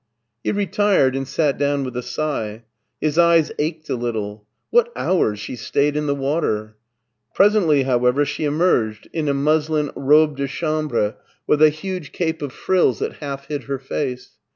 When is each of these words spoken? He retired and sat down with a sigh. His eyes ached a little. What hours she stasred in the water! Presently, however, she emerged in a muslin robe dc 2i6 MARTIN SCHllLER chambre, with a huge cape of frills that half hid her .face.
He 0.43 0.51
retired 0.51 1.15
and 1.15 1.27
sat 1.27 1.59
down 1.59 1.83
with 1.83 1.95
a 1.95 2.01
sigh. 2.01 2.63
His 2.99 3.19
eyes 3.19 3.51
ached 3.59 3.87
a 3.87 3.95
little. 3.95 4.47
What 4.71 4.91
hours 4.95 5.39
she 5.39 5.53
stasred 5.55 5.95
in 5.95 6.07
the 6.07 6.15
water! 6.15 6.75
Presently, 7.35 7.83
however, 7.83 8.25
she 8.25 8.45
emerged 8.45 9.07
in 9.13 9.27
a 9.29 9.33
muslin 9.35 9.91
robe 9.95 10.37
dc 10.37 10.37
2i6 10.37 10.37
MARTIN 10.37 10.47
SCHllLER 10.47 10.81
chambre, 10.89 11.17
with 11.45 11.61
a 11.61 11.69
huge 11.69 12.11
cape 12.13 12.41
of 12.41 12.51
frills 12.51 12.97
that 12.97 13.13
half 13.17 13.45
hid 13.45 13.65
her 13.65 13.77
.face. 13.77 14.31